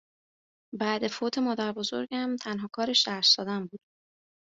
[0.79, 3.79] بعد فوت مادربزرگم تنها کارش درس دادن بود